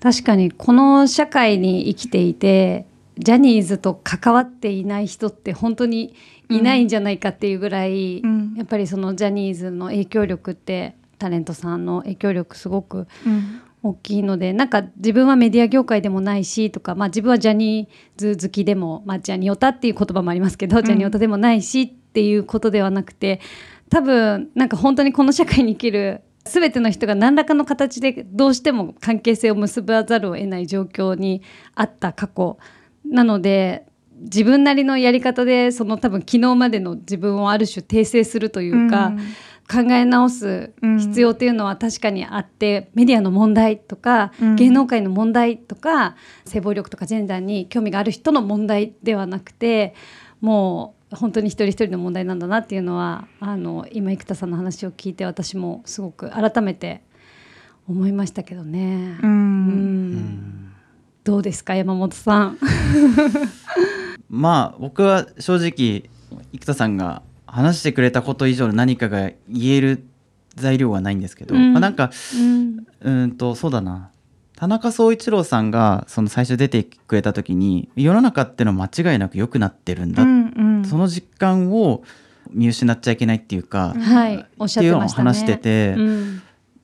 [0.00, 2.86] 確かにこの社会に生きていて
[3.18, 6.14] ジャニーズと関わっていない人って本当に
[6.48, 13.06] いないんじゃないかっていうぐらい、うん、やっぱりそのジャニーズの影響力ってタレントさんの影響力すごく
[13.88, 23.40] 大きいので、うん、なんか自分はメディア業界でもないしとか、まあ、自分はジャニーズ好きでも、まあ、ジャニオタっていう言葉もありますけど、うん、ジャニオタでもないしっていうことではなくて
[23.90, 31.42] 多分なんか本当にこの社会に生きる全ての人が何らかの形でどうしても関係性を結ばざるを得ない状況に
[31.74, 32.58] あった過去。
[33.04, 33.86] なので
[34.18, 39.18] 自分なりのやり方でその多分昨日までの自分をある種訂正するというか、うん、
[39.68, 49.94] 考え直す必要っていうのは確かにあって、メディアの問題とか、うん、芸能界の問題とか性暴力とかジェンダーに興味がある人の問題ではなくて
[50.40, 57.02] もう本当に一人一人の問題なんだなっていうのはあの今生田さんの話を聞いて私もすごく改めて
[57.88, 59.18] 思いましたけどね。
[59.22, 60.72] うんうん
[61.24, 62.58] どうですか山本さん。
[64.30, 66.08] まあ僕は正直
[66.52, 67.22] 生田さんが
[67.56, 70.04] 話してくれたこと以上の何かが言える
[70.56, 74.10] 材料はないんですけど、うん、まあ、なんか、うん、うんとそうだな。
[74.56, 82.02] 田中総一郎さんがその最初出てくれた時に世の中ってのは間違いなく良くなってるんだ、うんうん、その実感を
[82.50, 85.24] 見失っちゃいけないっていうか、はい、おっしゃってましたね。
[85.24, 86.42] 話してて、うん、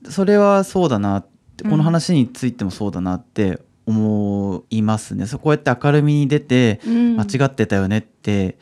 [0.09, 5.27] それはそうだなってこの話についてもそうだなって思いますね。
[5.27, 8.59] そこうやって明るみに出て、間違ってたよねって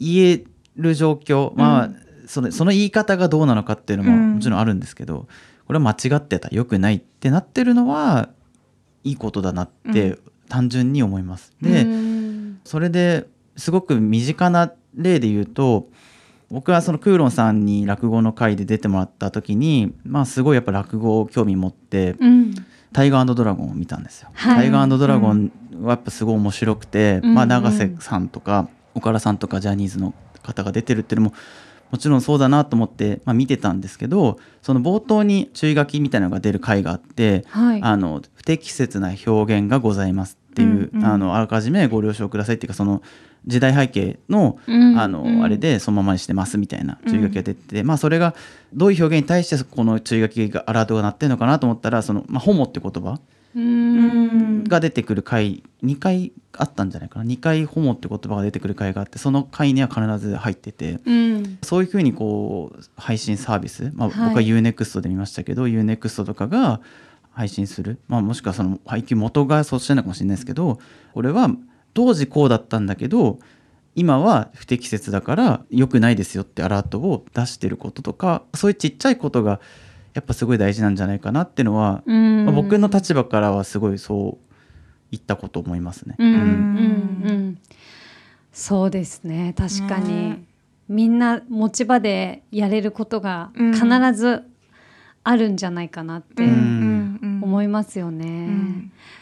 [0.00, 0.44] 言え
[0.76, 1.90] る状況、まあ
[2.26, 5.28] そのその言い方がどうなのかっていうのももちろんあるんですけど、
[5.66, 8.28] これは間違ってた良くないってなってるのは
[9.04, 11.52] いいことだなって単純に思います。
[11.62, 15.88] うん、でそれですごく身近な例で言うと
[16.50, 22.54] 僕はそのクーロンさんに落語の会で出てもらった時に、まあ、すごいやっぱ落語を興味持って、うん、
[22.92, 24.30] タイガードラゴンを見たんですよ。
[24.32, 25.50] はい、タイガードラゴン
[25.82, 30.14] はやっぱすごい面白くて、うん、まあ、永瀬さんとか岡田さんとかジャニーズの
[30.46, 31.34] 方が出てるっていうのも
[31.90, 43.02] もちろんそうだなと思って、まあ、見てたんですけどその冒頭に注意書きみたいなのが出る回があって、はい、あの不適切な表現がございますっていう、うんうん、あのあらかじめご了承くださいっていうかその
[43.46, 48.34] 時代背景のうん、あのあれでそのままにしてますみたいな注意書きが出てて、うん、まあそれが
[48.74, 53.20] どういう表現に対してこの注意書きがアラートが鳴ってるのかなと思ったらその、まあ、ホモって言葉
[53.56, 57.24] が出てくる回2回あったんじゃないかな。
[57.24, 66.80] 2回ホモって言葉が出てくる回があってその回には必ず入ってて、うん、そういうふうにこう配信サービス、まあ、僕は UNEXT で見ましたけど、はい、UNEXT とかが
[67.32, 70.78] 配信する、まあ、もしくはその配給元がそうしてるのかもしれないですけど
[71.12, 71.50] これは
[71.94, 73.38] 当時こうだったんだけど
[73.94, 79.60] 今は不適切だから良くないですよってアラートを出してることとかそういうちっちゃいことが
[80.16, 84.54] やっぱすごい大事なんじゃないかなっていうのは、まあ、僕の立場からはすごいそう
[85.10, 86.16] 言ったこと思いますね。
[86.18, 86.32] うん。
[86.32, 87.58] うん、
[88.50, 89.54] そうですね。
[89.58, 90.42] 確かに、
[90.88, 94.42] みんな持ち場でやれることが必ず
[95.22, 98.48] あるんじゃないかなって思いますよね。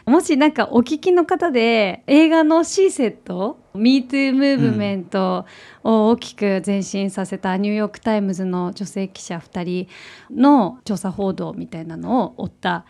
[0.07, 5.47] もしなんかお聞きの方で映画の C セット MeToo ムーブメント
[5.83, 9.89] を大きく前進させたニューヨーク・タイムズの女性記者2人
[10.31, 12.85] の調査報道みたいなのを追った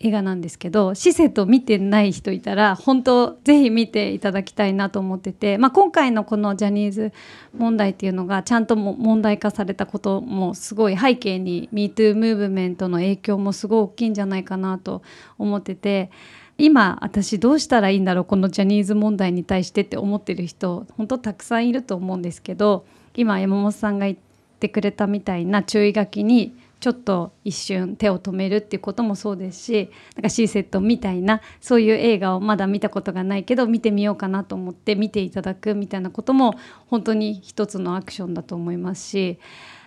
[0.00, 7.12] 映画なんですけど施設を見てない人いたら本当ぜひ見ていただきたいなと思ってて、まあ、今回のこのジャニーズ
[7.56, 15.02] 問題っていうのがちゃんとも問題化されたこともすごい背景に MeToo ムーブメントの影響もすごい大きいんじゃないかなと
[15.38, 16.10] 思ってて。
[16.56, 24.18] 今私どうしたらいいんだろうこのジャニーズ問題に対してって思ってる人本当たくさんいると思うんですけど今山本さんが言っ
[24.60, 36.54] てくれたみたいな注意書きにちょっと一瞬手を止めるっていうこともそうですしなんか C セットみたいなそういう映画をまだ見たことがないけど見てみようかなと思って見ていただくみたいなことも
[36.88, 39.38] 本当に一つのアクションだと思いますし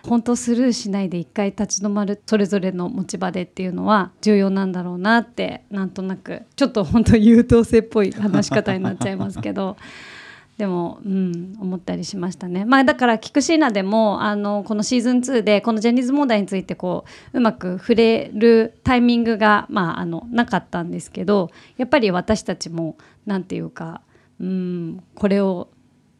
[0.08, 9.76] 本当スルーしないで一回立ち止まるそれぞれの持ち場でっていうのは重要なんだろうなってなんとなくちょっと本当優等生っぽい話し方になっちゃいますけど。
[10.58, 12.64] でも、うん、思ったりしましたね。
[12.64, 24.00] まあ、だからキクシーナでもあのこのシーズン2でこのジェニーズ問題についてこううまく触れるタイミングが、まあ、あのなかったんですけどやっぱり私たちも何て言うか、
[24.40, 25.68] うん、これを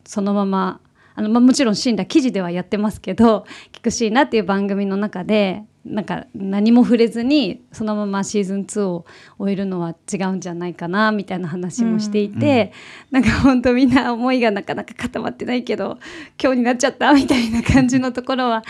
[0.05, 0.81] そのまま
[1.18, 9.04] あの、まあ、もちろん死んだ記事ではやってますけど「キクシーナ」っていう番組の中でなんか何も触れずにそのままシーズン2を
[9.37, 12.72] 終えるのは違うんじゃないかなみたいな話もしていて、
[13.11, 15.98] うん、なんか本当みんな思いがなかなか固まってないけど
[16.40, 18.62] 今日になっちゃったみたいな感じのところは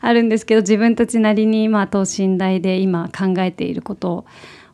[0.00, 4.26] あるんですけど自分たちなりにまあ等身大で今考えていること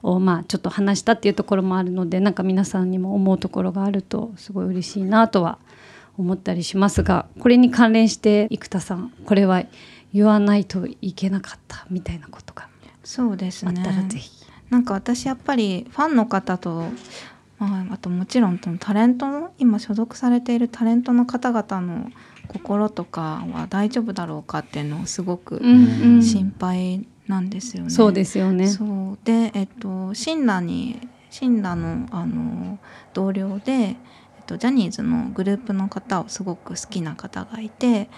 [0.03, 5.59] をまあちょっと話したっていうところもあるのでなんか皆さんにも思うところがあるとすごい嬉しいなとは
[6.19, 9.65] 思ったりしますがこれに関連して生田さんこれは
[10.13, 12.69] 言わないといけなかったみたいなことが
[13.03, 14.43] そうですねあったらぜひ。
[14.71, 16.85] なんか私やっぱりファンの方と、
[17.59, 22.11] まあ、あともちろんタレントの今所属されているタレントの方々の
[22.49, 27.81] 心とかは大丈夫だろうかっていうのをすごく心配なんですよね。
[27.81, 32.79] うんうん、そうですよねそうで、えっと、親鸞に親鸞のあの
[33.13, 33.97] 同僚で、
[34.43, 38.09] と、ジャニーズのグループの方をすごく好きな方がいて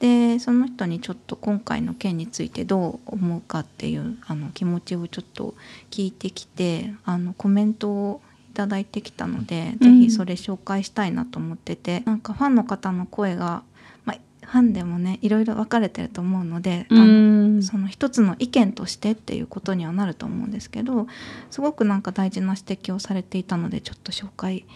[0.00, 5.54] でその人にちょっと今回の件についてどう思うかっていうあの気持ちをちょっと
[5.90, 13.62] 聞いてきてあのコメントをいただいてきたので、うん、ぜひそれ紹介したいなと思っててなんかファンの方の声が、
[14.04, 21.06] まあ、ファンでもねいろいろ分かれてると思うので、うん、その一つの意見としてっていうことにはなると思うんですけど
[21.50, 24.66] すごくなんか大事な指摘をされていたのでちょっと紹介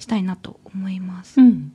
[0.00, 1.40] したいなと思います。
[1.40, 1.72] うん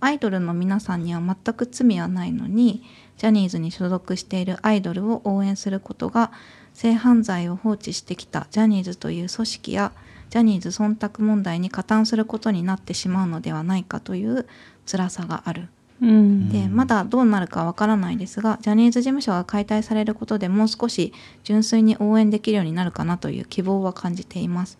[0.00, 2.84] アイドルの皆さんには全く罪はないのに
[3.16, 6.30] ジャニーズに所属しているアイドルを応援することが
[6.72, 9.92] 性犯罪を放置してきたジャニーズという組織や
[10.30, 14.46] ジャニーズ忖度問題に加担することになってしまうのではないかという
[14.86, 15.68] 辛さがある。
[16.00, 24.78] うん、でまだどうなるかわからないですがジャニーズ事務所が解体されることでもう少し純粋に応援できるようになるかなという希望は感じています。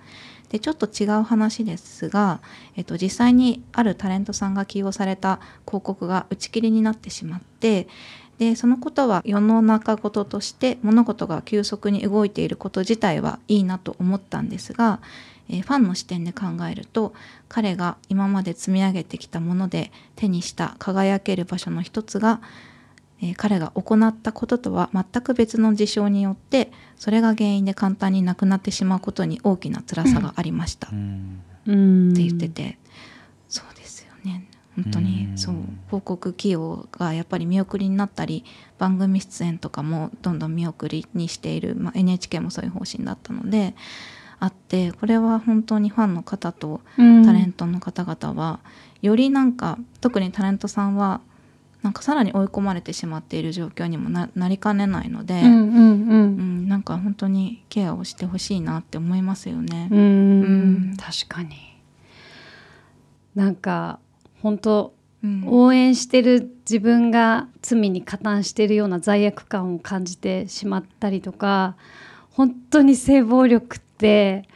[0.51, 2.40] でちょっと違う話ですが、
[2.76, 7.86] えっと、実際にあるタレントさんが起用された広告が打ち切りになってしまって
[8.38, 15.01] でそのことは世の中事として物事が急速に動いていること自体はいいなと思ったんですが
[15.49, 17.12] えー、ファンの視点で考えると
[17.49, 22.40] 彼が今まで積み上げてきたもので手にした輝ける場所の一つが、
[23.20, 32.78] えー、彼が行ったこととは全く別の事象によってそれが原因で簡単になくなってしまうことに大きな辛さがありました、うん、って言ってて。
[33.48, 34.46] そうですよね。
[34.76, 35.54] 本当にそう。
[35.86, 38.44] 広告起用がやっぱり見送りになったり
[38.78, 43.74] 番組出演とかもどんどん見送りにしている、まあ、NHK もそういう方針だったので
[44.38, 48.60] あってこれは本当にファンの方とタレントの方々は、
[49.02, 51.20] よりなんか特にタレントさんは
[51.83, 59.89] なんかさらに追い込まれてしまっている状況にもなりかねないので、うん、うんうん、なんか本当にケアをしてほしいなって思いますよね。
[59.91, 60.03] うん、う
[60.93, 61.57] ん、確かに。
[63.35, 64.01] なんか
[64.43, 71.76] 本当、うん、応援してる自分が罪に加担しているような罪悪感を感じてしまったりとか
[72.33, 73.88] 本当に性暴力って、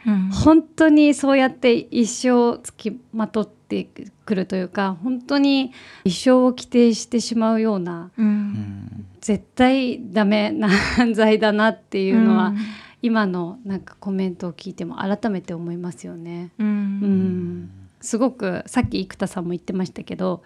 [0.05, 3.87] うん、本当にそうやって一生つきまとって
[4.25, 5.71] くるというか本当に
[6.03, 12.57] 一生を規定してしまうような、うん、絶対ダメな犯罪だなっていうのは、うん、
[13.01, 16.51] 今のなんかコメントを聞いても改めて思いますよね。
[16.59, 17.69] うん。
[17.99, 20.43] すごくさっき生田さんも言ってましたけど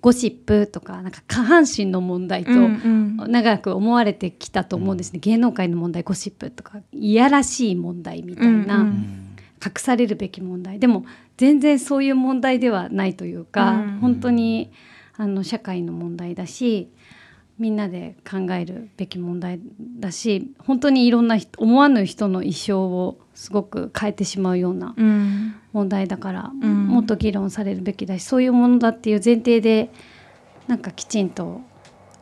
[0.00, 8.80] ゴシップとかなんか下半身の問題と長く思われてきたと思うんですね、うん、芸能界の問題ゴシップとかいやらしい問題みたいな、うん。
[8.82, 10.78] うん、隠されるべき問題。
[10.78, 11.04] でも
[11.36, 14.70] 全然そういう問題ではないというか、うん、本当に
[15.16, 16.90] あの社会の問題だし
[17.58, 19.60] みんなで考えるべき問題
[19.98, 24.94] だし本当にいろんな思わぬ人の一生をすごく変えてしまうような
[25.78, 29.90] 問題だから、うん、もっと議論されるべきだしそういうものだっていう前提で
[30.66, 31.60] なんかきちんと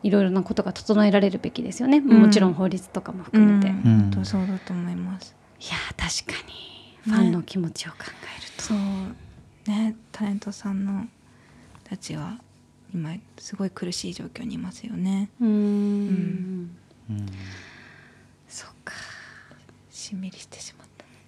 [0.03, 3.69] いろいろなことが整えられるべきですよね、うん、もちろん法律とかも含めて。
[3.71, 5.35] 本当そうだと思います。
[5.59, 6.53] いや確かに
[7.01, 8.11] ファンの気持ちを考える
[8.67, 9.13] と、ね、
[9.65, 9.75] そう。
[9.75, 11.07] ねタレントさんの
[11.83, 12.37] たちは
[12.93, 15.29] 今すごい苦しい状況にいますよね。
[15.41, 15.47] うん。
[17.09, 17.25] うん。
[18.47, 18.93] そっか。
[19.89, 20.86] しんみりしてしまった。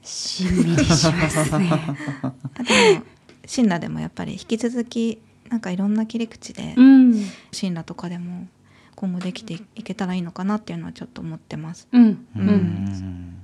[0.10, 1.70] しんみりしますね。
[1.72, 3.04] あでも
[3.46, 8.48] シンラでもやっぱり引き続きなんかいろんな切り口で、うん、シンラとかでも
[8.96, 11.88] 今後できていけたらいいのかなっていうのはちょっと思ってます。
[11.92, 13.36] うん、うん、うん。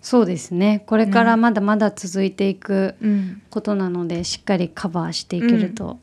[0.00, 0.82] そうですね。
[0.86, 2.94] これからまだまだ続いていく
[3.50, 5.98] ことなので、しっかりカバーしていけると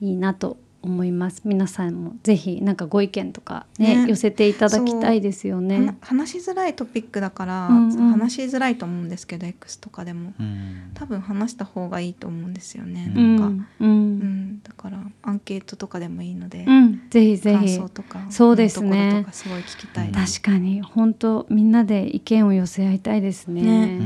[0.00, 0.56] いいなと
[0.86, 1.42] 思います。
[1.44, 5.96] 皆さんもぜひなんかご意見とかね、ね、寄せていただきたいですよね。
[6.00, 16.66] 話しづらいトピックだから、うんうん、話しづらいと思うんですけど X とかでも、うん、多分話した方がいいと思うんですよね、うん、なんか、うん、うん、だからアンケートとかでもいいので、
[17.10, 17.80] ぜひぜひ。
[18.30, 19.26] そうですね。
[19.32, 20.82] すごい聞きたい確かに。
[20.82, 24.00] 本当みんなで意見を寄せ合いたいですね、ね、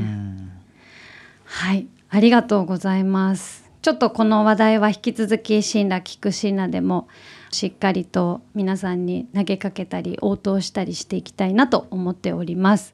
[1.45, 1.87] はい。
[2.11, 7.07] ありがとうございますちょっとこの話題は引き続き「シンラ聞くシンラ」でも
[7.49, 12.93] しっかりと皆さんに投げかけたり応答したりしていきたいなと思っております。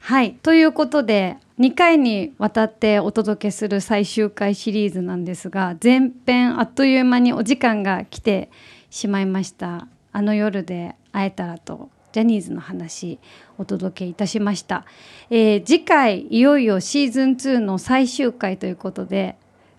[0.00, 0.34] はい。
[0.42, 8.50] ということで2回にわたってお届けする最終回シリーズなんですが前編あっという間にお時間が来て
[8.90, 9.86] しまいました。
[10.12, 13.18] あの夜で会えたらとジャニーズの話
[13.56, 14.84] お届けいたしました、
[15.30, 19.36] えー、次回いよいよシーズン2の最終回ということで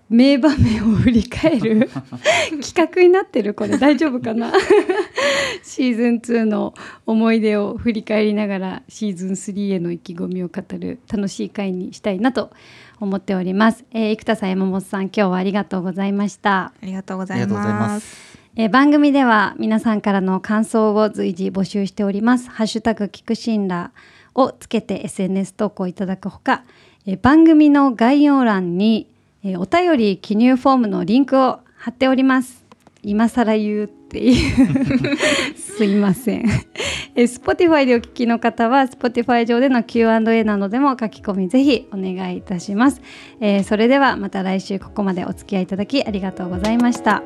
[0.10, 1.90] 名場面を振り返る
[2.62, 3.78] 企画になってるこれ。
[3.78, 4.52] 大丈夫かな？
[5.64, 6.74] シーズン2の
[7.06, 12.52] 思い出を振り返りながらシーズン3への意気込みを語る楽しい回にしたいなと
[13.00, 16.72] 思っております、えー、生田さん山本さん今日はありがとうございました。
[16.82, 18.36] ありがとうございます。
[18.58, 22.50] えー、番組では皆さんからの感想を随時募集しております。
[22.50, 23.92] ハッシュタグ聞くシンラ
[24.34, 26.64] をつけて SNS 投稿いただくほか、
[27.06, 29.10] えー、番組の概要欄に
[29.46, 32.66] えー、お便り記入フォームのリンクを貼っております。
[33.04, 35.16] 今更言うっていう。
[35.56, 36.46] すいません。
[37.14, 43.02] えー、Spotify でお聞きの方は Spotify 上での Q&A などでも書き込みぜひお願いいたします、
[43.40, 47.24] えー、それではまた来週ここまでお付き合いいただきありがとうございました。